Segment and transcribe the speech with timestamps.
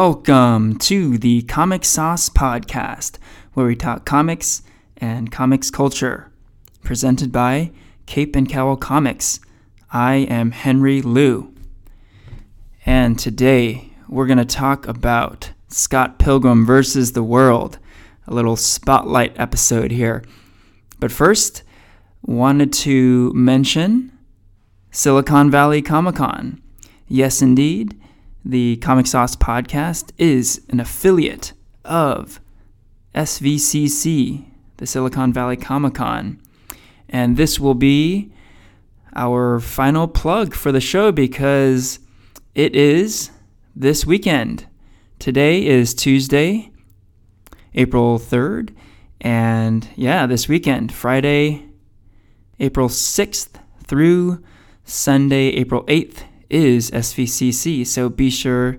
[0.00, 3.18] welcome to the Comic Sauce Podcast,
[3.54, 4.62] where we talk comics
[4.98, 6.30] and comics culture.
[6.84, 7.72] Presented by
[8.06, 9.40] Cape and Cowl Comics.
[9.90, 11.52] I am Henry Liu.
[12.86, 17.80] And today we're going to talk about Scott Pilgrim versus the World,
[18.28, 20.22] a little spotlight episode here.
[21.00, 21.64] But first,
[22.22, 24.16] wanted to mention
[24.92, 26.62] Silicon Valley Comic Con.
[27.08, 28.00] Yes, indeed,
[28.44, 31.52] the Comic Sauce podcast is an affiliate
[31.84, 32.40] of
[33.14, 34.44] SVCC,
[34.76, 36.40] the Silicon Valley Comic Con.
[37.08, 38.32] And this will be
[39.14, 41.98] our final plug for the show because
[42.54, 43.30] it is
[43.74, 44.66] this weekend.
[45.18, 46.70] Today is Tuesday,
[47.74, 48.74] April 3rd.
[49.20, 51.64] And yeah, this weekend, Friday,
[52.60, 54.42] April 6th through
[54.84, 57.86] Sunday, April 8th, is SVCC.
[57.86, 58.78] So be sure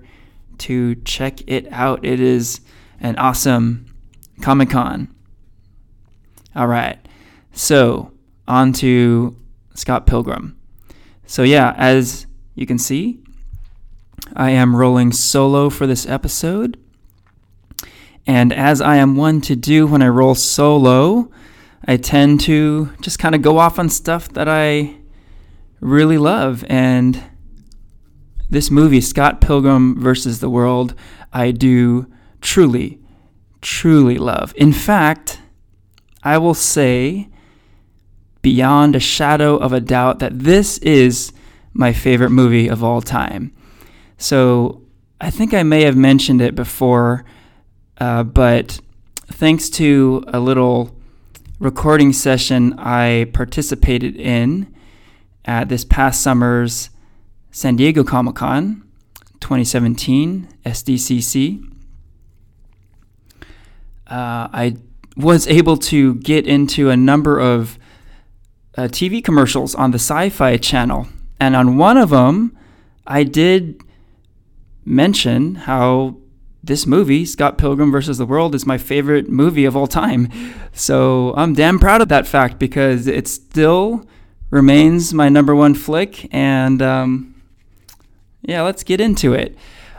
[0.58, 2.04] to check it out.
[2.04, 2.60] It is
[3.00, 3.86] an awesome
[4.42, 5.14] Comic Con.
[6.54, 6.98] All right.
[7.52, 8.12] So
[8.46, 9.36] on to
[9.74, 10.56] Scott Pilgrim.
[11.24, 12.26] So, yeah, as
[12.56, 13.20] you can see,
[14.34, 16.76] I am rolling solo for this episode.
[18.26, 21.30] And as I am one to do when I roll solo,
[21.84, 24.96] I tend to just kind of go off on stuff that I
[25.80, 26.64] really love.
[26.68, 27.22] And
[28.50, 30.94] this movie, Scott Pilgrim versus the World,
[31.32, 32.98] I do truly,
[33.60, 34.52] truly love.
[34.56, 35.40] In fact,
[36.22, 37.28] I will say
[38.42, 41.32] beyond a shadow of a doubt that this is
[41.72, 43.54] my favorite movie of all time.
[44.18, 44.82] So
[45.20, 47.24] I think I may have mentioned it before,
[47.98, 48.80] uh, but
[49.26, 50.96] thanks to a little
[51.58, 54.74] recording session I participated in
[55.44, 56.90] at this past summer's
[57.50, 58.82] San Diego Comic Con
[59.40, 61.64] 2017 SDCC,
[64.06, 64.76] uh, I
[65.16, 67.78] was able to get into a number of
[68.76, 71.08] uh, TV commercials on the Syfy channel.
[71.38, 72.56] And on one of them,
[73.06, 73.82] I did
[74.84, 76.16] mention how
[76.62, 80.28] this movie, Scott Pilgrim versus the World, is my favorite movie of all time.
[80.72, 84.06] So I'm damn proud of that fact because it still
[84.50, 86.32] remains my number one flick.
[86.34, 87.29] And um,
[88.42, 89.56] yeah, let's get into it.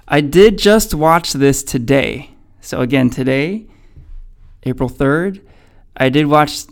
[0.07, 2.31] I did just watch this today.
[2.59, 3.67] So again, today,
[4.63, 5.41] April 3rd,
[5.97, 6.63] I did watch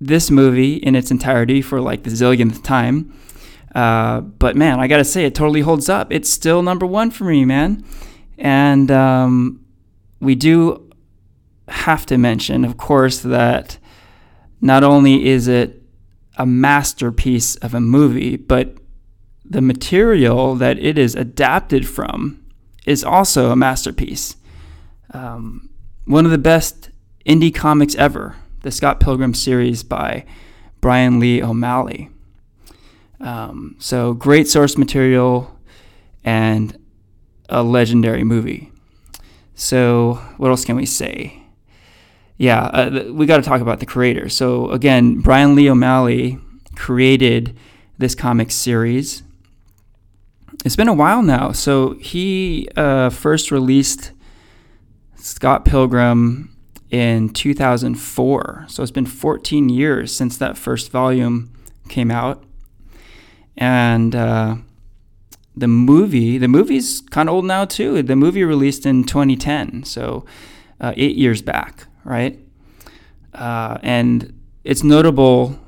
[0.00, 3.16] this movie in its entirety for like the zillionth time.
[3.74, 6.12] Uh, but man, I gotta say, it totally holds up.
[6.12, 7.84] It's still number one for me, man.
[8.36, 9.64] And um,
[10.20, 10.90] we do
[11.68, 13.78] have to mention, of course, that
[14.60, 15.82] not only is it
[16.36, 18.76] a masterpiece of a movie, but
[19.44, 22.44] the material that it is adapted from
[22.86, 24.36] is also a masterpiece.
[25.12, 25.68] Um,
[26.06, 26.90] one of the best
[27.26, 30.24] indie comics ever the Scott Pilgrim series by
[30.80, 32.10] Brian Lee O'Malley.
[33.20, 35.58] Um, so great source material
[36.24, 36.76] and
[37.48, 38.72] a legendary movie.
[39.54, 41.42] So what else can we say?
[42.36, 44.28] Yeah, uh, we got to talk about the creator.
[44.28, 46.38] So again, Brian Lee O'Malley
[46.74, 47.56] created
[47.98, 49.22] this comic series.
[50.64, 51.50] It's been a while now.
[51.52, 54.12] So he uh, first released
[55.16, 56.56] Scott Pilgrim
[56.90, 58.66] in 2004.
[58.68, 61.52] So it's been 14 years since that first volume
[61.88, 62.44] came out.
[63.56, 64.56] And uh,
[65.56, 68.02] the movie, the movie's kind of old now too.
[68.02, 70.24] The movie released in 2010, so
[70.80, 72.38] uh, eight years back, right?
[73.34, 75.58] Uh, and it's notable.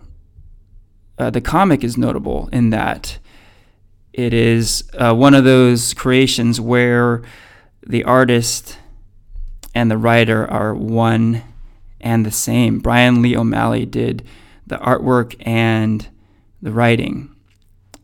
[1.18, 3.18] Uh, the comic is notable in that
[4.14, 7.22] it is uh, one of those creations where
[7.84, 8.78] the artist
[9.74, 11.42] and the writer are one
[12.00, 12.78] and the same.
[12.78, 14.24] Brian Lee O'Malley did
[14.68, 16.06] the artwork and
[16.62, 17.34] the writing.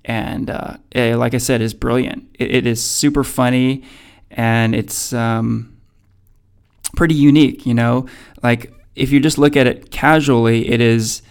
[0.05, 2.29] And uh, it, like I said, is brilliant.
[2.35, 3.85] It, it is super funny
[4.33, 5.81] and it's um,
[6.97, 8.07] pretty unique, you know?
[8.43, 11.23] Like, if you just look at it casually, it is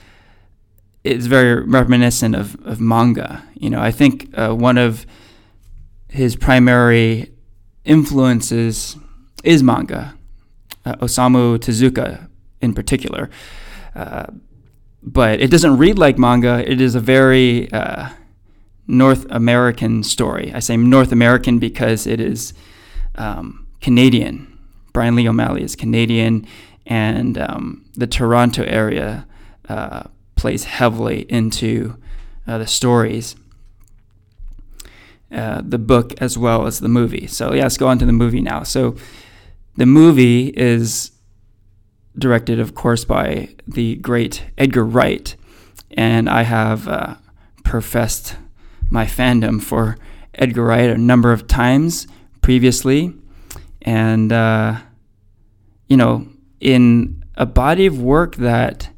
[1.03, 3.43] it's very reminiscent of, of manga.
[3.55, 5.05] You know, I think uh, one of
[6.09, 7.31] his primary
[7.85, 8.97] influences
[9.43, 10.15] is manga
[10.85, 12.27] uh, Osamu Tezuka
[12.61, 13.29] in particular.
[13.95, 14.25] Uh,
[15.01, 16.69] but it doesn't read like manga.
[16.69, 18.09] It is a very uh,
[18.87, 20.51] North American story.
[20.53, 22.53] I say North American because it is
[23.15, 24.59] um, Canadian.
[24.91, 26.45] Brian Lee O'Malley is Canadian,
[26.85, 29.27] and um, the Toronto area
[29.69, 30.03] uh,
[30.39, 31.95] plays heavily into
[32.47, 33.35] uh, the stories.
[35.31, 37.27] uh, the book as well as the movie.
[37.27, 38.63] So, yeah, let's go on to the movie now.
[38.63, 38.95] So,
[39.77, 41.11] the movie is
[42.17, 45.35] directed, of course, by the great Edgar Wright,
[45.91, 47.15] and I have uh,
[47.63, 48.37] professed
[48.89, 49.97] my fandom for
[50.33, 52.07] Edgar Wright a number of times
[52.41, 53.13] previously,
[53.83, 54.79] and uh,
[55.87, 56.27] you know,
[56.59, 58.89] in a body of work that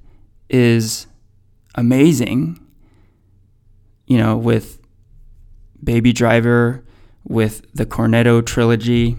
[0.50, 1.08] is
[1.76, 2.60] amazing,
[4.06, 4.80] you know, with
[5.84, 6.84] Baby Driver,
[7.24, 9.18] with the Cornetto trilogy.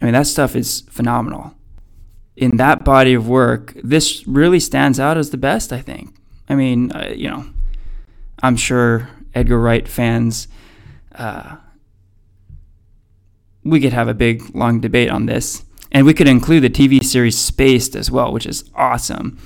[0.00, 1.54] I mean, that stuff is phenomenal.
[2.36, 6.14] In that body of work, this really stands out as the best, I think.
[6.48, 7.46] I mean, uh, you know,
[8.42, 10.48] I'm sure Edgar Wright fans,
[11.14, 11.56] uh,
[13.64, 15.64] we could have a big, long debate on this.
[15.92, 19.38] And we could include the TV series Spaced as well, which is awesome.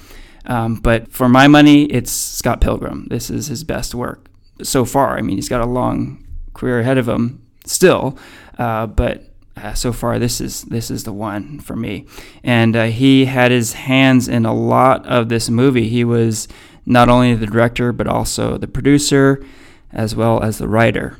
[0.46, 3.06] Um, but for my money, it's Scott Pilgrim.
[3.08, 4.28] This is his best work
[4.62, 5.18] so far.
[5.18, 8.16] I mean, he's got a long career ahead of him still,
[8.58, 9.24] uh, but
[9.56, 12.06] uh, so far this is this is the one for me.
[12.44, 15.88] And uh, he had his hands in a lot of this movie.
[15.88, 16.46] He was
[16.84, 19.44] not only the director but also the producer,
[19.92, 21.18] as well as the writer.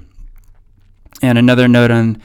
[1.23, 2.23] And another note on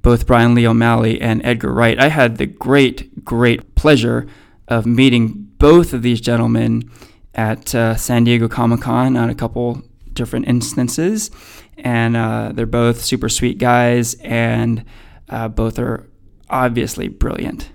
[0.00, 1.98] both Brian Lee O'Malley and Edgar Wright.
[1.98, 4.28] I had the great, great pleasure
[4.68, 6.90] of meeting both of these gentlemen
[7.34, 9.82] at uh, San Diego Comic Con on a couple
[10.12, 11.30] different instances.
[11.78, 14.84] And uh, they're both super sweet guys, and
[15.28, 16.08] uh, both are
[16.50, 17.70] obviously brilliant.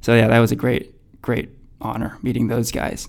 [0.00, 3.08] So, yeah, that was a great, great honor meeting those guys.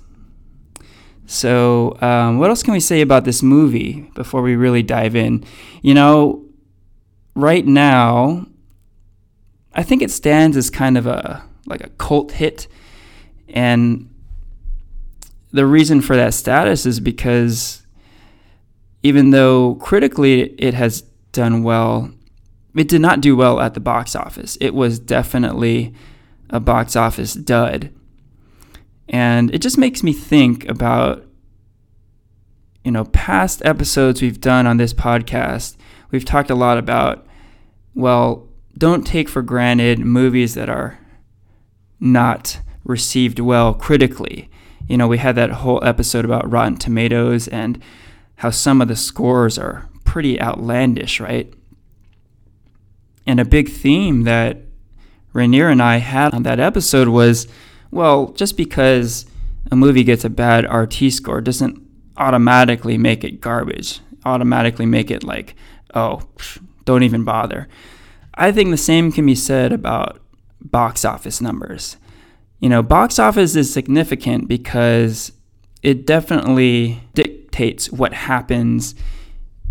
[1.26, 5.44] So, um, what else can we say about this movie before we really dive in?
[5.82, 6.46] You know,
[7.34, 8.46] right now,
[9.74, 12.68] I think it stands as kind of a like a cult hit,
[13.50, 14.10] and
[15.52, 17.86] the reason for that status is because
[19.04, 21.02] even though critically it has
[21.32, 22.12] done well,
[22.76, 24.58] it did not do well at the box office.
[24.60, 25.94] It was definitely
[26.50, 27.92] a box office dud.
[29.08, 31.26] And it just makes me think about
[32.84, 35.76] you know past episodes we've done on this podcast.
[36.12, 37.26] We've talked a lot about
[37.94, 41.00] well, don't take for granted movies that are
[42.00, 44.50] not received well critically.
[44.88, 47.82] You know, we had that whole episode about Rotten Tomatoes and
[48.38, 51.54] how some of the scores are pretty outlandish, right?
[53.28, 54.62] And a big theme that
[55.34, 57.48] Rainier and I had on that episode was
[57.92, 59.26] well, just because
[59.72, 61.82] a movie gets a bad RT score doesn't
[62.18, 65.56] automatically make it garbage, automatically make it like,
[65.94, 66.24] oh,
[66.84, 67.68] don't even bother.
[68.34, 70.20] I think the same can be said about
[70.62, 71.96] box office numbers.
[72.66, 75.32] You know, box office is significant because
[75.84, 78.96] it definitely dictates what happens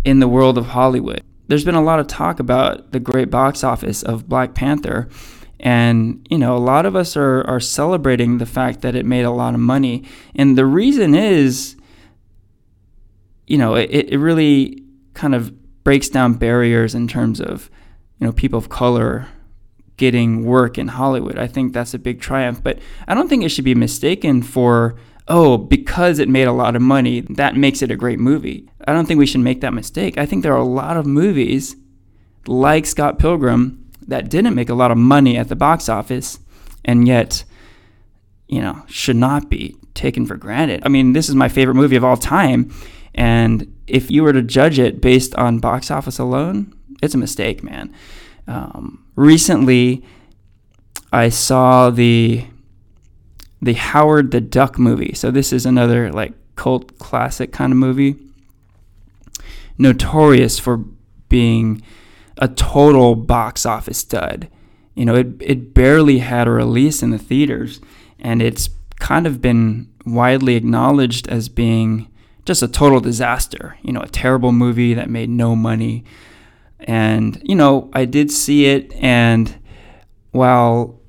[0.05, 1.21] in the world of Hollywood.
[1.49, 5.09] There's been a lot of talk about the great box office of Black Panther.
[5.59, 9.23] And, you know, a lot of us are, are celebrating the fact that it made
[9.23, 10.05] a lot of money.
[10.33, 11.75] And the reason is,
[13.45, 17.69] you know, it, it really kind of breaks down barriers in terms of
[18.21, 19.27] you know people of color
[19.97, 21.37] getting work in Hollywood.
[21.37, 24.95] I think that's a big triumph, but I don't think it should be mistaken for
[25.27, 28.69] oh, because it made a lot of money, that makes it a great movie.
[28.87, 30.19] I don't think we should make that mistake.
[30.19, 31.75] I think there are a lot of movies
[32.45, 36.37] like Scott Pilgrim that didn't make a lot of money at the box office
[36.83, 37.43] and yet
[38.47, 40.83] you know, should not be taken for granted.
[40.85, 42.71] I mean, this is my favorite movie of all time
[43.15, 47.63] and if you were to judge it based on box office alone, it's a mistake,
[47.63, 47.93] man.
[48.47, 50.03] Um, recently,
[51.11, 52.45] I saw the
[53.61, 55.13] the Howard the Duck movie.
[55.13, 58.15] So this is another like cult classic kind of movie,
[59.77, 60.77] notorious for
[61.29, 61.81] being
[62.37, 64.49] a total box office dud.
[64.93, 67.81] You know, it it barely had a release in the theaters,
[68.19, 68.69] and it's
[68.99, 72.09] kind of been widely acknowledged as being
[72.45, 73.77] just a total disaster.
[73.81, 76.03] You know, a terrible movie that made no money.
[76.85, 79.53] And, you know, I did see it, and
[80.31, 81.01] while,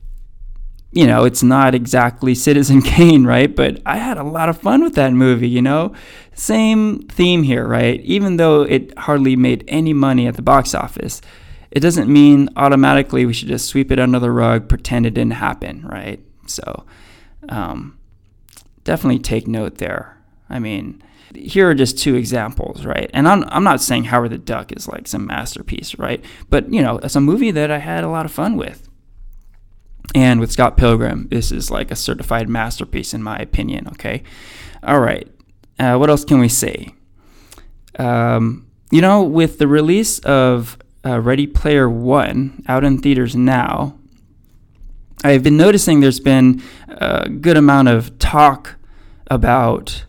[0.91, 3.55] you know, it's not exactly Citizen Kane, right?
[3.55, 5.93] But I had a lot of fun with that movie, you know?
[6.35, 8.01] Same theme here, right?
[8.01, 11.21] Even though it hardly made any money at the box office,
[11.71, 15.35] it doesn't mean automatically we should just sweep it under the rug, pretend it didn't
[15.35, 16.25] happen, right?
[16.47, 16.87] So,
[17.51, 17.99] um,
[18.85, 20.17] definitely take note there.
[20.49, 21.03] I mean,
[21.35, 23.11] here are just two examples, right?
[23.13, 26.25] And I'm, I'm not saying Howard the Duck is like some masterpiece, right?
[26.49, 28.89] But, you know, it's a movie that I had a lot of fun with.
[30.15, 34.23] And with Scott Pilgrim, this is like a certified masterpiece, in my opinion, okay?
[34.83, 35.29] All right.
[35.79, 36.95] Uh, what else can we say?
[37.99, 43.99] Um, you know, with the release of uh, Ready Player One out in theaters now,
[45.25, 48.77] I've been noticing there's been a good amount of talk
[49.29, 50.05] about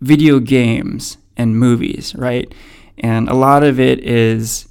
[0.00, 2.52] video games and movies, right?
[2.98, 4.68] And a lot of it is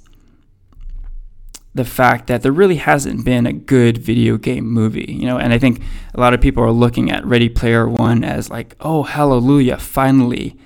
[1.74, 5.52] the fact that there really hasn't been a good video game movie, you know, and
[5.52, 5.80] I think
[6.14, 10.56] a lot of people are looking at Ready Player One as like, oh, hallelujah, finally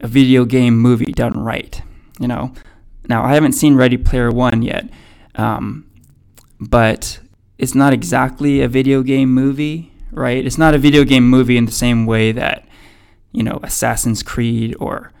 [0.00, 1.82] a video game movie done right,
[2.20, 2.52] you know.
[3.08, 4.88] Now, I haven't seen Ready Player One yet,
[5.34, 5.90] um,
[6.60, 7.18] but
[7.58, 10.44] it's not exactly a video game movie, right?
[10.46, 12.66] It's not a video game movie in the same way that,
[13.32, 15.12] you know, Assassin's Creed or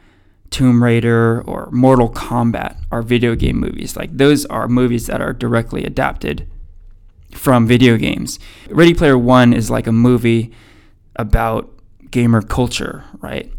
[0.50, 3.96] Tomb Raider or Mortal Kombat are video game movies.
[3.96, 6.48] Like those are movies that are directly adapted
[7.32, 8.38] from video games.
[8.68, 10.52] Ready Player One is like a movie
[11.16, 11.70] about
[12.10, 13.50] gamer culture, right?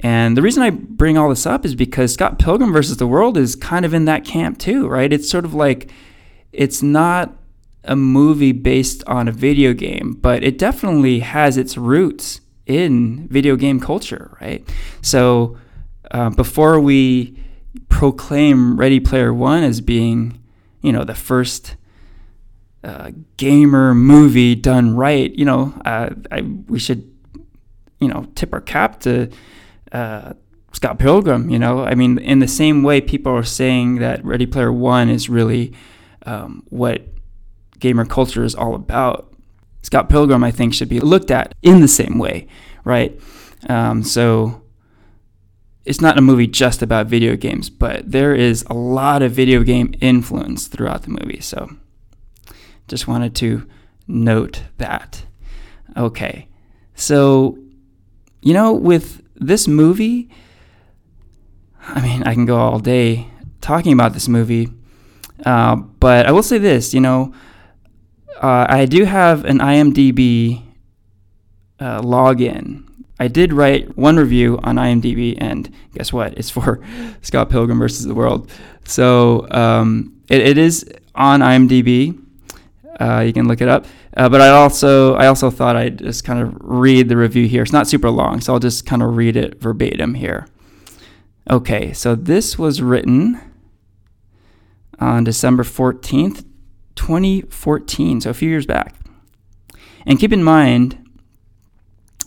[0.00, 3.36] And the reason I bring all this up is because Scott Pilgrim versus the World
[3.36, 5.12] is kind of in that camp too, right?
[5.12, 5.90] It's sort of like
[6.52, 7.36] it's not
[7.84, 13.56] a movie based on a video game, but it definitely has its roots in video
[13.56, 14.68] game culture, right?
[15.02, 15.56] So
[16.10, 17.38] uh, before we
[17.88, 20.42] proclaim Ready Player One as being,
[20.82, 21.76] you know, the first
[22.84, 27.10] uh, gamer movie done right, you know, uh, I, we should,
[28.00, 29.30] you know, tip our cap to
[29.92, 30.34] uh,
[30.72, 31.48] Scott Pilgrim.
[31.50, 35.08] You know, I mean, in the same way, people are saying that Ready Player One
[35.08, 35.72] is really
[36.24, 37.02] um, what
[37.78, 39.32] gamer culture is all about.
[39.86, 42.48] Scott Pilgrim, I think, should be looked at in the same way,
[42.82, 43.16] right?
[43.68, 44.62] Um, so
[45.84, 49.62] it's not a movie just about video games, but there is a lot of video
[49.62, 51.40] game influence throughout the movie.
[51.40, 51.70] So
[52.88, 53.64] just wanted to
[54.08, 55.24] note that.
[55.96, 56.48] Okay.
[56.96, 57.56] So,
[58.42, 60.28] you know, with this movie,
[61.80, 63.28] I mean, I can go all day
[63.60, 64.68] talking about this movie,
[65.44, 67.32] uh, but I will say this, you know,
[68.42, 70.62] uh, I do have an IMDb
[71.78, 72.86] uh, login
[73.18, 76.36] I did write one review on IMDb, and guess what?
[76.36, 76.80] It's for
[77.22, 78.50] Scott Pilgrim versus the World.
[78.84, 82.22] So um, it, it is on IMDb.
[83.00, 83.86] Uh, you can look it up.
[84.16, 87.62] Uh, but I also I also thought I'd just kind of read the review here.
[87.62, 90.46] It's not super long, so I'll just kind of read it verbatim here.
[91.50, 93.40] Okay, so this was written
[94.98, 96.44] on December 14th,
[96.96, 98.94] 2014, so a few years back.
[100.04, 100.98] And keep in mind,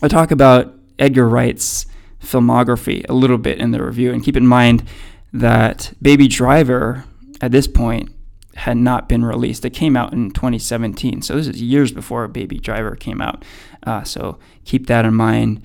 [0.02, 1.86] I talk about Edgar Wright's
[2.22, 4.12] filmography a little bit in the review.
[4.12, 4.84] And keep in mind
[5.32, 7.04] that Baby Driver
[7.40, 8.10] at this point
[8.56, 9.64] had not been released.
[9.64, 11.22] It came out in 2017.
[11.22, 13.44] So this is years before Baby Driver came out.
[13.82, 15.62] Uh, so keep that in mind.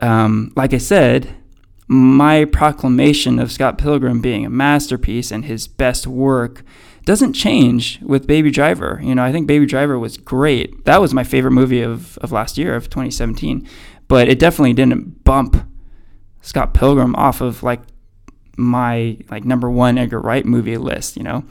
[0.00, 1.34] Um, like I said,
[1.88, 6.62] my proclamation of Scott Pilgrim being a masterpiece and his best work
[7.08, 9.00] doesn't change with Baby Driver.
[9.02, 10.84] You know, I think Baby Driver was great.
[10.84, 13.66] That was my favorite movie of, of last year, of 2017
[14.08, 15.64] but it definitely didn't bump
[16.40, 17.80] Scott Pilgrim off of like
[18.56, 21.44] my like number one Edgar Wright movie list, you know.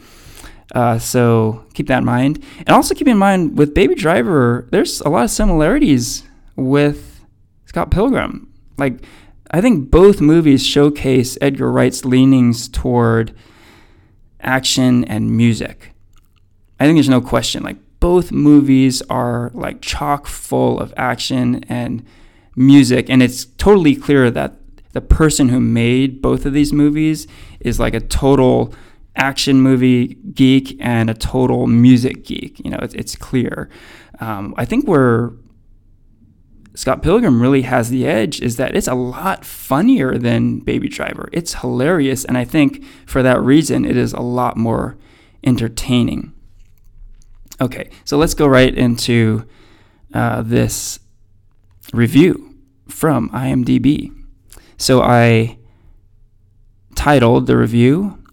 [0.76, 5.00] Uh, so keep that in mind, and also keep in mind with Baby Driver, there's
[5.02, 6.24] a lot of similarities
[6.58, 7.24] with
[7.66, 8.52] Scott Pilgrim.
[8.78, 9.06] Like
[9.52, 13.34] I think both movies showcase Edgar Wright's leanings toward
[14.42, 15.94] action and music.
[16.80, 17.64] I think there's no question.
[17.64, 22.06] Like both movies are like chock full of action and
[22.56, 24.56] music, and it's totally clear that
[24.94, 27.28] the person who made both of these movies
[27.60, 28.74] is like a total
[29.16, 32.60] action movie geek and a total music geek.
[32.64, 33.70] You know, it's, it's clear.
[34.20, 35.32] Um, I think where
[36.78, 41.28] Scott Pilgrim really has the edge is that it's a lot funnier than Baby Driver.
[41.32, 44.96] It's hilarious, and I think for that reason, it is a lot more
[45.44, 46.34] entertaining.
[47.60, 49.48] Okay, so let's go right into
[50.14, 51.00] uh, this
[51.94, 52.56] review
[52.88, 54.16] from IMDb.
[54.78, 55.58] So I
[56.94, 58.24] titled the review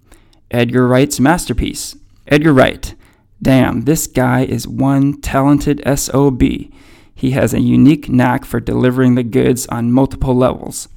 [0.50, 1.96] Edgar Wright's Masterpiece.
[2.26, 2.94] Edgar Wright.
[3.40, 6.42] Damn, this guy is one talented SOB.
[7.14, 10.88] He has a unique knack for delivering the goods on multiple levels.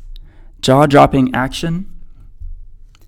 [0.62, 1.92] Jaw dropping action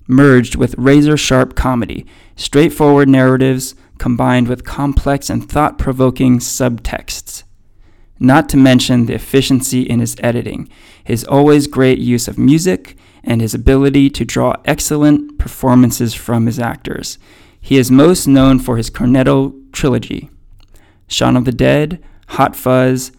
[0.07, 7.43] merged with razor sharp comedy, straightforward narratives combined with complex and thought provoking subtexts
[8.19, 10.69] not to mention the efficiency in his editing,
[11.03, 16.59] his always great use of music, and his ability to draw excellent performances from his
[16.59, 17.17] actors.
[17.59, 20.29] He is most known for his Cornetto trilogy
[21.07, 23.11] Shaun of the Dead, Hot Fuzz,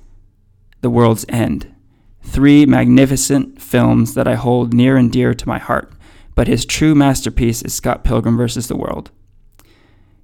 [0.80, 1.74] The World's End.
[2.22, 5.92] Three magnificent films that I hold near and dear to my heart.
[6.34, 8.68] but his true masterpiece is Scott Pilgrim vs.
[8.68, 9.10] the World.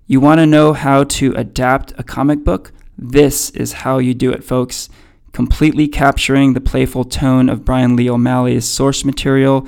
[0.07, 2.73] You want to know how to adapt a comic book?
[2.97, 4.89] This is how you do it, folks.
[5.33, 9.67] Completely capturing the playful tone of Brian Lee O'Malley's source material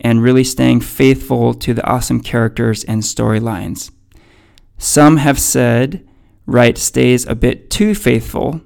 [0.00, 3.90] and really staying faithful to the awesome characters and storylines.
[4.78, 6.08] Some have said
[6.50, 8.60] Wright stays a bit too faithful,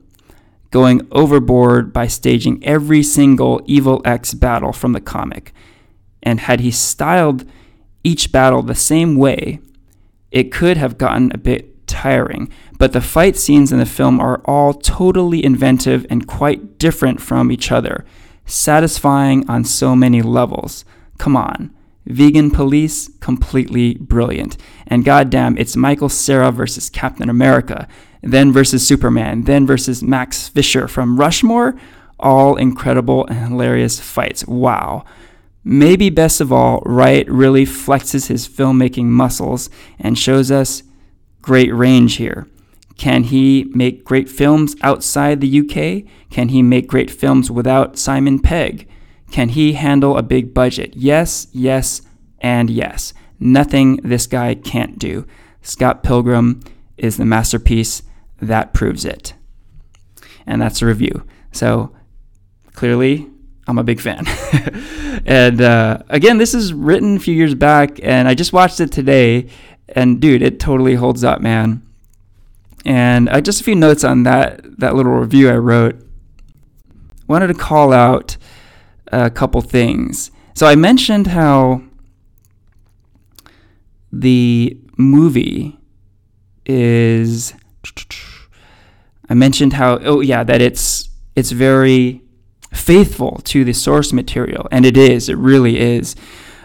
[0.70, 5.52] going overboard by staging every single Evil Ex battle from the comic.
[6.22, 7.44] And had he styled
[8.02, 9.60] each battle the same way,
[10.30, 12.50] it could have gotten a bit tiring.
[12.78, 17.52] But the fight scenes in the film are all totally inventive and quite different from
[17.52, 18.06] each other,
[18.46, 20.86] satisfying on so many levels.
[21.18, 21.70] Come on.
[22.06, 24.56] Vegan Police, completely brilliant.
[24.86, 27.88] And goddamn, it's Michael Cera versus Captain America,
[28.22, 31.74] then versus Superman, then versus Max Fisher from Rushmore.
[32.20, 34.46] All incredible and hilarious fights.
[34.46, 35.04] Wow.
[35.64, 40.82] Maybe best of all, Wright really flexes his filmmaking muscles and shows us
[41.40, 42.46] great range here.
[42.96, 46.08] Can he make great films outside the UK?
[46.30, 48.88] Can he make great films without Simon Pegg?
[49.34, 50.94] Can he handle a big budget?
[50.94, 52.02] Yes, yes,
[52.38, 53.12] and yes.
[53.40, 55.26] Nothing this guy can't do.
[55.60, 56.60] Scott Pilgrim
[56.96, 58.04] is the masterpiece
[58.40, 59.34] that proves it.
[60.46, 61.26] And that's a review.
[61.50, 61.92] So
[62.74, 63.28] clearly,
[63.66, 64.24] I'm a big fan.
[65.26, 68.92] and uh, again, this is written a few years back, and I just watched it
[68.92, 69.48] today.
[69.88, 71.82] And dude, it totally holds up, man.
[72.84, 75.96] And uh, just a few notes on that that little review I wrote.
[77.26, 78.36] Wanted to call out
[79.14, 80.30] a couple things.
[80.54, 81.82] So I mentioned how
[84.12, 85.78] the movie
[86.66, 87.54] is.
[89.28, 92.22] I mentioned how oh yeah that it's it's very
[92.72, 95.28] faithful to the source material, and it is.
[95.28, 96.14] It really is.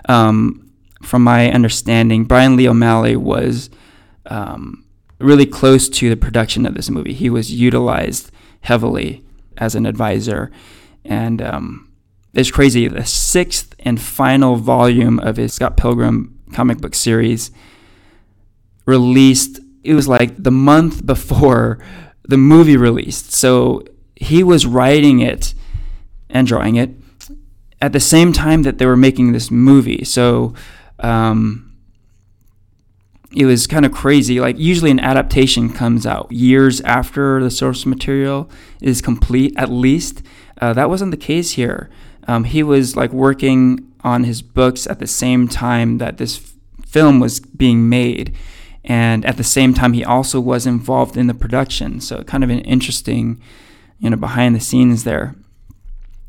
[0.07, 3.69] Um, from my understanding, Brian Lee O'Malley was
[4.25, 4.85] um,
[5.19, 7.13] really close to the production of this movie.
[7.13, 8.31] He was utilized
[8.61, 9.23] heavily
[9.57, 10.51] as an advisor,
[11.05, 11.88] and um,
[12.33, 12.87] it's crazy.
[12.87, 17.51] The sixth and final volume of his Scott Pilgrim comic book series
[18.85, 19.59] released.
[19.83, 21.79] It was like the month before
[22.23, 23.83] the movie released, so
[24.15, 25.53] he was writing it
[26.29, 26.91] and drawing it
[27.81, 30.03] at the same time that they were making this movie.
[30.03, 30.53] So
[30.99, 31.69] um,
[33.35, 34.39] it was kind of crazy.
[34.39, 38.49] Like usually an adaptation comes out years after the source material
[38.81, 40.21] is complete, at least.
[40.59, 41.89] Uh, that wasn't the case here.
[42.27, 46.53] Um, he was like working on his books at the same time that this f-
[46.85, 48.35] film was being made.
[48.83, 51.99] And at the same time, he also was involved in the production.
[51.99, 53.41] So, kind of an interesting,
[53.99, 55.35] you know, behind the scenes there.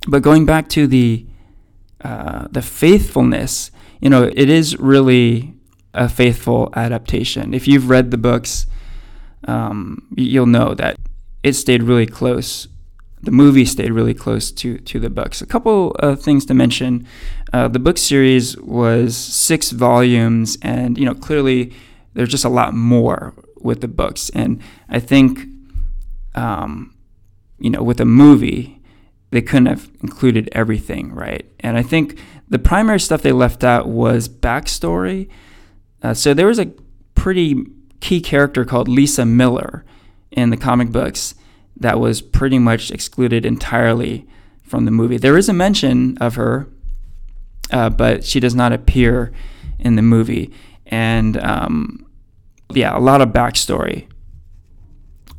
[0.08, 1.26] But going back to the
[2.02, 5.54] uh, the faithfulness, you know, it is really
[5.92, 7.52] a faithful adaptation.
[7.52, 8.66] If you've read the books,
[9.44, 10.96] um, you'll know that
[11.42, 12.68] it stayed really close.
[13.22, 15.42] The movie stayed really close to to the books.
[15.42, 17.06] A couple of things to mention:
[17.52, 21.72] uh, the book series was six volumes, and you know, clearly
[22.14, 24.30] there's just a lot more with the books.
[24.30, 25.46] And I think,
[26.34, 26.94] um,
[27.58, 28.80] you know, with a movie,
[29.30, 31.50] they couldn't have included everything, right?
[31.60, 35.28] And I think the primary stuff they left out was backstory.
[36.02, 36.72] Uh, so there was a
[37.14, 37.64] pretty
[38.00, 39.84] key character called Lisa Miller
[40.30, 41.34] in the comic books
[41.80, 44.26] that was pretty much excluded entirely
[44.62, 45.16] from the movie.
[45.16, 46.68] There is a mention of her,
[47.72, 49.32] uh, but she does not appear
[49.78, 50.52] in the movie.
[50.86, 52.06] And um,
[52.72, 54.06] yeah, a lot of backstory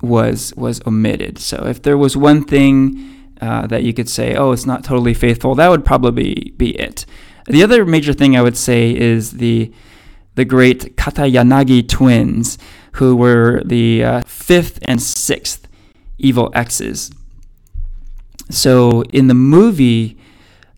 [0.01, 1.37] was was omitted.
[1.37, 5.13] So if there was one thing uh, that you could say, oh, it's not totally
[5.13, 7.05] faithful, that would probably be it.
[7.45, 9.71] The other major thing I would say is the
[10.35, 12.57] the great Katayanagi twins,
[12.93, 15.60] who were the uh, fifth and sixth
[16.21, 17.11] evil exes.
[18.49, 20.17] So in the movie,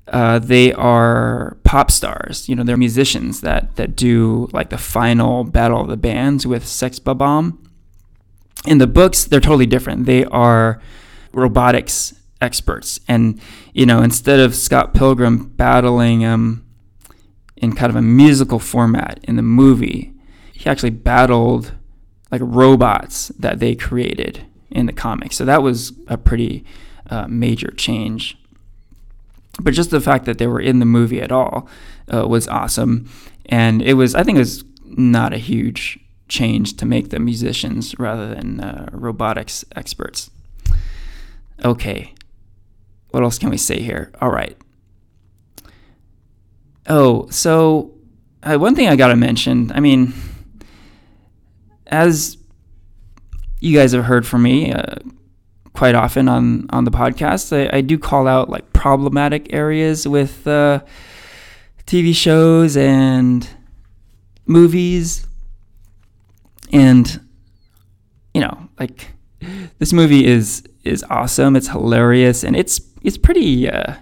[0.08, 2.48] uh, they are pop stars.
[2.48, 6.68] You know, they're musicians that that do like the final battle of the bands with
[6.68, 7.58] Sex Bob-omb.
[8.66, 10.06] In the books, they're totally different.
[10.06, 10.82] They are
[11.34, 13.00] robotics experts.
[13.08, 13.42] And,
[13.74, 16.66] you know, instead of Scott Pilgrim battling um,
[17.58, 20.14] in kind of a musical format in the movie,
[20.54, 21.74] he actually battled
[22.32, 25.38] like robots that they created in the comics.
[25.38, 26.66] So that was a pretty
[27.10, 28.38] uh, major change.
[29.60, 31.70] But just the fact that they were in the movie at all
[32.12, 33.08] uh, was awesome.
[33.46, 37.98] And it was, I think it was not a huge change to make them musicians
[38.00, 40.32] rather than uh, robotics experts.
[41.64, 42.14] Okay,
[43.12, 44.12] what else can we say here?
[44.20, 44.58] All right.
[46.88, 47.94] Oh, so
[48.42, 50.14] uh, one thing I got to mention I mean,
[51.88, 52.38] as
[53.64, 54.96] you guys have heard from me uh,
[55.72, 60.46] quite often on, on the podcast, I, I, do call out like problematic areas with
[60.46, 60.82] uh,
[61.88, 63.48] TV shows and
[64.46, 65.26] movies.
[66.74, 67.22] And,
[68.34, 69.14] you know, like
[69.80, 71.56] this movie is is awesome.
[71.56, 73.96] It's hilarious and it's it's pretty uh,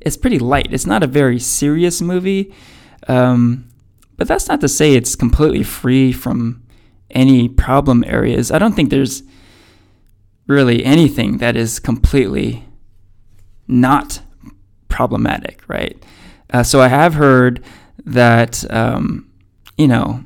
[0.00, 0.72] it's pretty light.
[0.72, 2.54] It's not a very serious movie,
[3.08, 3.68] um,
[4.16, 6.63] but that's not to say it's completely free from
[7.10, 8.50] any problem areas.
[8.50, 9.22] I don't think there's
[10.46, 12.64] really anything that is completely
[13.66, 14.20] not
[14.88, 16.02] problematic, right?
[16.52, 17.64] Uh, so I have heard
[18.04, 19.30] that um,
[19.76, 20.24] you know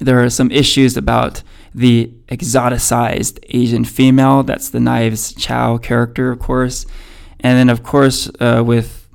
[0.00, 1.42] there are some issues about
[1.74, 4.42] the exoticized Asian female.
[4.42, 6.86] That's the Knives Chow character, of course.
[7.40, 9.08] And then, of course, uh, with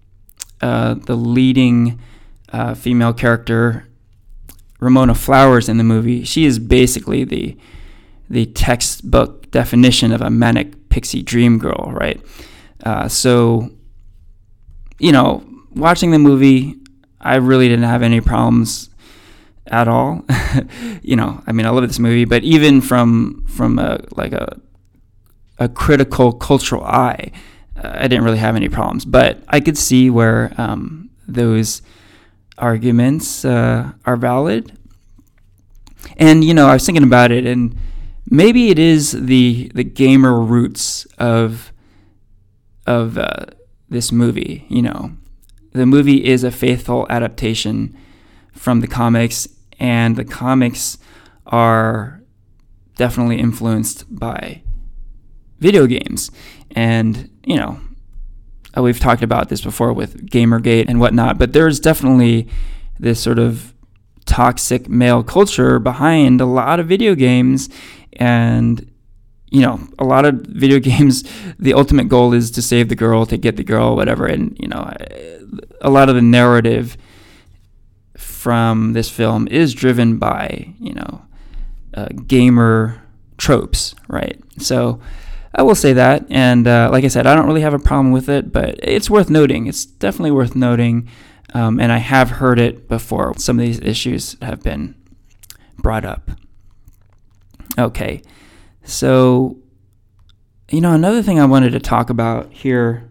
[0.61, 1.99] uh, the leading
[2.51, 3.87] uh, female character,
[4.79, 7.57] Ramona Flowers, in the movie, she is basically the
[8.29, 12.21] the textbook definition of a manic pixie dream girl, right?
[12.83, 13.69] Uh, so,
[14.99, 16.75] you know, watching the movie,
[17.21, 18.89] I really didn't have any problems
[19.65, 20.25] at all.
[21.01, 24.59] you know, I mean, I love this movie, but even from from a like a
[25.59, 27.31] a critical cultural eye,
[27.75, 29.05] uh, I didn't really have any problems.
[29.05, 31.81] But I could see where um, those
[32.57, 34.77] arguments uh, are valid.
[36.17, 37.77] And you know, I was thinking about it, and
[38.29, 41.71] maybe it is the the gamer roots of
[42.85, 43.45] of uh,
[43.89, 44.65] this movie.
[44.69, 45.11] You know,
[45.73, 47.95] the movie is a faithful adaptation
[48.53, 49.47] from the comics,
[49.79, 50.97] and the comics
[51.45, 52.21] are
[52.95, 54.63] definitely influenced by
[55.59, 56.31] video games.
[56.71, 57.79] And, you know,
[58.75, 62.47] uh, we've talked about this before with Gamergate and whatnot, but there's definitely
[62.99, 63.73] this sort of
[64.25, 67.69] toxic male culture behind a lot of video games.
[68.13, 68.91] And,
[69.49, 71.23] you know, a lot of video games,
[71.57, 74.25] the ultimate goal is to save the girl, to get the girl, whatever.
[74.25, 74.91] And, you know,
[75.81, 76.97] a lot of the narrative
[78.47, 81.21] from this film is driven by you know
[81.93, 83.01] uh, gamer
[83.37, 84.39] tropes, right?
[84.57, 84.99] So
[85.57, 88.11] I will say that, and uh, like I said, I don't really have a problem
[88.11, 89.65] with it, but it's worth noting.
[89.65, 91.09] It's definitely worth noting,
[91.55, 93.33] um, and I have heard it before.
[93.37, 94.93] Some of these issues have been
[95.79, 96.29] brought up.
[97.79, 98.21] Okay,
[98.83, 99.57] so
[100.69, 103.09] you know another thing I wanted to talk about here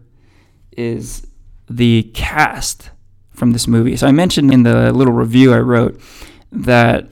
[0.71, 1.27] is
[1.69, 2.91] the cast
[3.31, 3.97] from this movie.
[3.97, 5.99] So I mentioned in the little review I wrote
[6.51, 7.09] that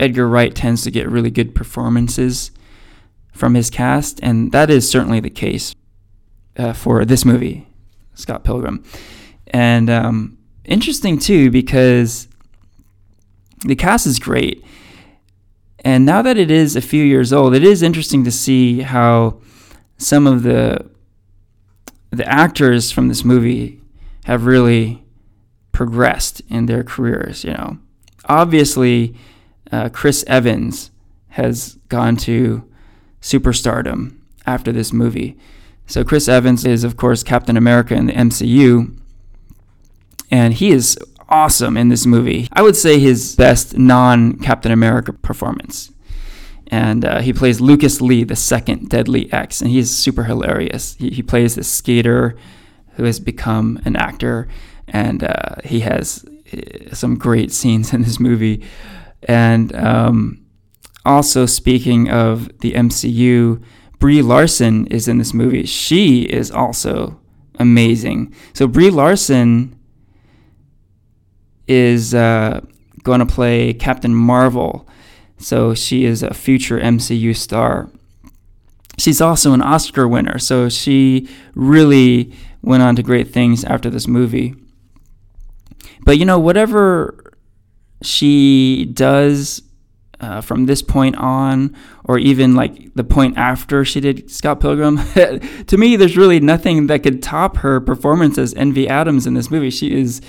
[0.00, 2.50] Edgar Wright tends to get really good performances
[3.34, 5.74] from his cast, and that is certainly the case
[6.56, 7.66] uh, for this movie,
[8.14, 8.82] Scott Pilgrim.
[9.48, 12.28] And um, interesting too because
[13.66, 14.64] the cast is great.
[15.84, 19.40] And now that it is a few years old, it is interesting to see how
[19.98, 20.90] some of the
[22.10, 23.80] the actors from this movie
[24.24, 25.04] have really
[25.72, 27.42] progressed in their careers.
[27.42, 27.78] You know,
[28.26, 29.16] obviously,
[29.72, 30.92] uh, Chris Evans
[31.30, 32.64] has gone to
[33.24, 35.36] superstardom after this movie.
[35.86, 38.94] So Chris Evans is, of course, Captain America in the MCU,
[40.30, 40.98] and he is
[41.30, 42.48] awesome in this movie.
[42.52, 45.90] I would say his best non-Captain America performance.
[46.68, 50.94] And uh, he plays Lucas Lee, the second Deadly Ex, and he's super hilarious.
[50.96, 52.36] He, he plays this skater
[52.96, 54.48] who has become an actor
[54.88, 58.64] and uh, he has uh, some great scenes in this movie.
[59.22, 60.43] And um,
[61.04, 63.62] also, speaking of the MCU,
[63.98, 65.66] Brie Larson is in this movie.
[65.66, 67.20] She is also
[67.58, 68.34] amazing.
[68.52, 69.78] So Brie Larson
[71.66, 72.60] is uh,
[73.02, 74.88] going to play Captain Marvel.
[75.38, 77.90] So she is a future MCU star.
[78.98, 84.06] She's also an Oscar winner, so she really went on to great things after this
[84.06, 84.54] movie.
[86.04, 87.34] But you know, whatever
[88.02, 89.62] she does
[90.20, 91.74] uh, from this point on,
[92.04, 94.98] or even like the point after she did Scott Pilgrim,
[95.66, 99.50] to me, there's really nothing that could top her performance as Envy Adams in this
[99.50, 99.70] movie.
[99.70, 100.20] She is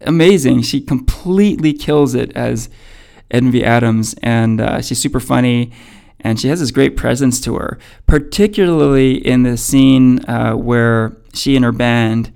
[0.00, 0.62] amazing.
[0.62, 2.68] She completely kills it as
[3.30, 5.72] Envy Adams, and uh, she's super funny.
[6.20, 11.54] And she has this great presence to her, particularly in the scene uh, where she
[11.54, 12.32] and her band,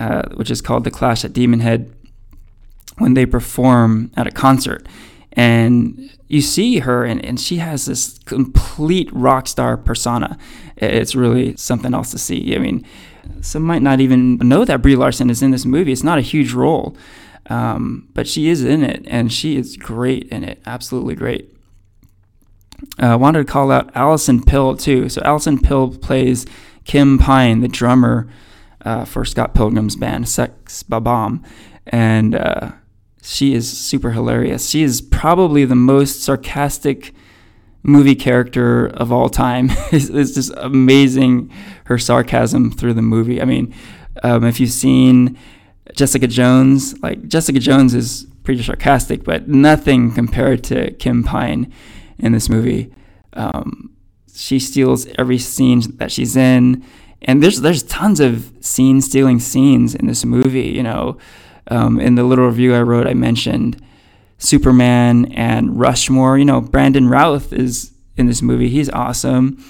[0.00, 1.94] uh, which is called The Clash at Demon Head,
[2.96, 4.84] when they perform at a concert
[5.38, 10.36] and you see her and, and she has this complete rock star persona
[10.76, 12.84] it's really something else to see i mean
[13.40, 16.22] some might not even know that brie larson is in this movie it's not a
[16.32, 16.96] huge role
[17.50, 20.58] Um, but she is in it, and she is great in it.
[20.66, 21.48] Absolutely great.
[23.02, 25.08] Uh, I wanted to call out Alison Pill too.
[25.08, 26.44] So Alison Pill plays
[26.84, 28.28] Kim Pine, the drummer
[28.84, 31.42] uh, for Scott Pilgrim's band Sex Bob-omb,
[31.86, 32.72] and uh,
[33.22, 34.68] she is super hilarious.
[34.68, 37.12] She is probably the most sarcastic
[37.82, 39.70] movie character of all time.
[39.92, 41.50] it's, it's, just amazing
[41.84, 43.40] her sarcasm through the movie.
[43.40, 43.74] I mean,
[44.22, 45.38] um, if you've seen
[45.94, 51.72] Jessica Jones, like Jessica Jones is pretty sarcastic, but nothing compared to Kim Pine
[52.18, 52.92] in this movie.
[53.34, 53.94] Um,
[54.34, 56.84] she steals every scene that she's in,
[57.22, 60.68] and there's there's tons of scene stealing scenes in this movie.
[60.68, 61.18] You know,
[61.68, 63.82] um, in the little review I wrote, I mentioned
[64.38, 66.38] Superman and Rushmore.
[66.38, 68.68] You know, Brandon Routh is in this movie.
[68.68, 69.62] He's awesome.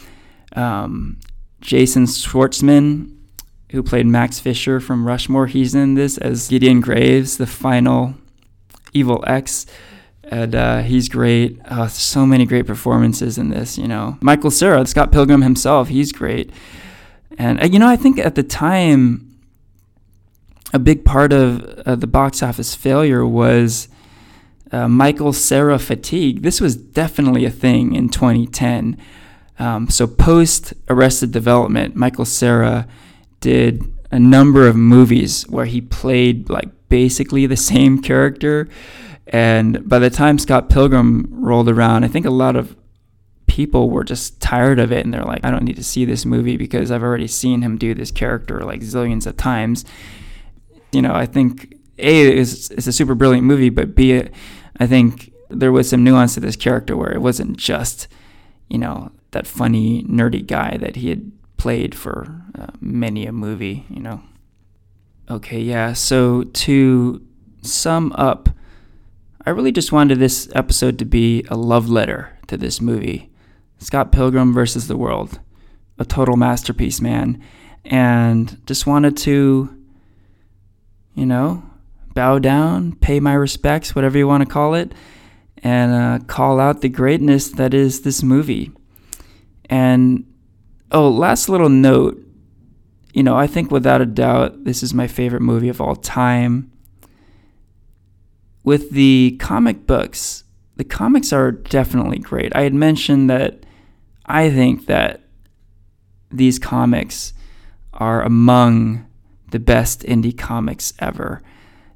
[0.54, 1.18] Um,
[1.60, 3.14] Jason Schwartzman,
[3.70, 8.14] who played Max Fisher from Rushmore, he's in this as Gideon Graves, the final
[8.92, 9.66] evil ex.
[10.24, 11.58] And uh, he's great.
[11.64, 14.18] Uh, so many great performances in this, you know.
[14.20, 16.50] Michael Cera, Scott Pilgrim himself, he's great.
[17.38, 19.27] And, uh, you know, I think at the time,
[20.72, 23.88] a big part of uh, the box office failure was
[24.70, 26.42] uh, Michael Cera fatigue.
[26.42, 28.96] This was definitely a thing in 2010.
[29.58, 32.86] Um, so post Arrested Development, Michael Cera
[33.40, 38.68] did a number of movies where he played like basically the same character.
[39.26, 42.76] And by the time Scott Pilgrim rolled around, I think a lot of
[43.46, 46.24] people were just tired of it and they're like, I don't need to see this
[46.24, 49.84] movie because I've already seen him do this character like zillions of times.
[50.92, 54.22] You know, I think A is it's a super brilliant movie, but B
[54.80, 58.08] I think there was some nuance to this character where it wasn't just,
[58.68, 63.84] you know, that funny, nerdy guy that he had played for uh, many a movie,
[63.90, 64.22] you know.
[65.30, 67.22] Okay, yeah, so to
[67.62, 68.48] sum up,
[69.44, 73.30] I really just wanted this episode to be a love letter to this movie
[73.78, 75.38] Scott Pilgrim versus the World,
[75.98, 77.42] a total masterpiece, man.
[77.84, 79.77] And just wanted to,
[81.18, 81.62] you know,
[82.14, 84.92] bow down, pay my respects, whatever you want to call it,
[85.62, 88.70] and uh, call out the greatness that is this movie.
[89.68, 90.24] And
[90.92, 92.24] oh, last little note
[93.18, 96.70] you know, I think without a doubt, this is my favorite movie of all time.
[98.62, 100.44] With the comic books,
[100.76, 102.54] the comics are definitely great.
[102.54, 103.66] I had mentioned that
[104.26, 105.22] I think that
[106.30, 107.32] these comics
[107.94, 109.04] are among
[109.50, 111.42] the best indie comics ever.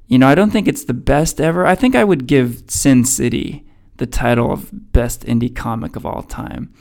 [0.07, 1.65] You know, I don't think it's the best ever.
[1.65, 3.65] I think I would give Sin City
[3.97, 6.73] the title of best indie comic of all time.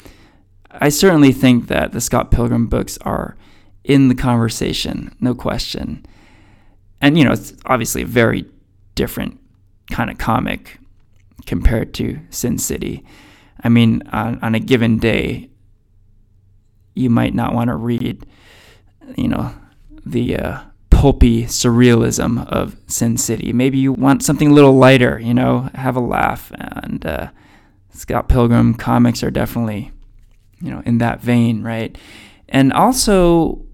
[0.70, 3.37] I certainly think that the Scott Pilgrim books are
[3.85, 6.06] in the conversation, no question.
[7.00, 8.46] And, you know, it's obviously a very
[8.94, 9.38] different
[9.90, 10.78] kind of comic
[11.46, 13.04] compared to Sin City.
[13.62, 15.50] I mean, on, on a given day,
[16.94, 18.26] you might not want to read,
[19.16, 19.54] you know,
[20.04, 20.60] the uh,
[20.90, 23.52] pulpy surrealism of Sin City.
[23.52, 26.52] Maybe you want something a little lighter, you know, have a laugh.
[26.54, 27.30] And uh,
[27.92, 29.90] Scott Pilgrim comics are definitely,
[30.60, 31.96] you know, in that vein, right?
[32.48, 33.64] And also,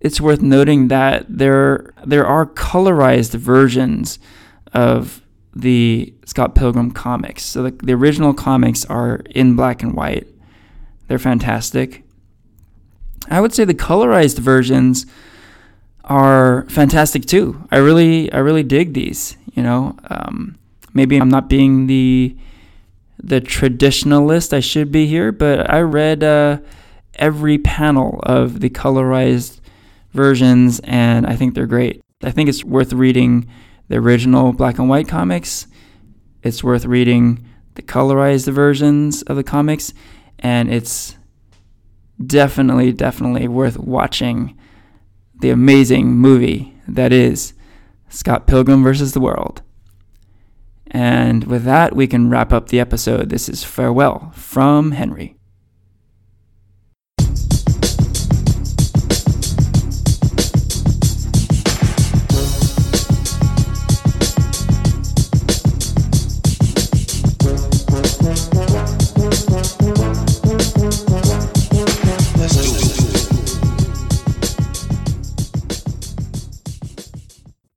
[0.00, 4.18] it's worth noting that there there are colorized versions
[4.72, 5.22] of
[5.54, 7.44] the Scott Pilgrim comics.
[7.44, 10.28] So the, the original comics are in black and white.
[11.08, 12.04] They're fantastic.
[13.28, 15.06] I would say the colorized versions
[16.04, 17.66] are fantastic too.
[17.70, 19.36] I really I really dig these.
[19.54, 20.58] You know, um,
[20.94, 22.36] maybe I'm not being the
[23.22, 26.58] the traditionalist I should be here, but I read uh,
[27.14, 29.60] every panel of the colorized
[30.12, 32.02] versions, and I think they're great.
[32.22, 33.48] I think it's worth reading
[33.88, 35.66] the original black and white comics.
[36.42, 39.92] It's worth reading the colorized versions of the comics,
[40.38, 41.16] and it's
[42.24, 44.56] definitely, definitely worth watching
[45.40, 47.54] the amazing movie that is
[48.08, 49.62] Scott Pilgrim versus the World.
[50.90, 53.30] And with that, we can wrap up the episode.
[53.30, 55.39] This is Farewell from Henry.